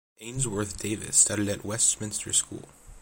Ainsworth-Davis 0.19 1.15
studied 1.15 1.49
at 1.49 1.63
Westminster 1.63 2.33
School. 2.33 2.63